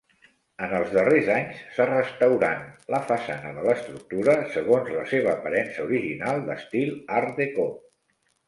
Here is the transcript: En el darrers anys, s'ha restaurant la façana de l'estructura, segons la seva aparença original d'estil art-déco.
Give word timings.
En 0.67 0.71
el 0.77 0.85
darrers 0.93 1.27
anys, 1.33 1.59
s'ha 1.75 1.85
restaurant 1.89 2.63
la 2.95 3.01
façana 3.11 3.53
de 3.59 3.67
l'estructura, 3.67 4.35
segons 4.57 4.91
la 4.97 5.07
seva 5.13 5.33
aparença 5.37 5.87
original 5.91 6.43
d'estil 6.49 6.95
art-déco. 7.21 7.73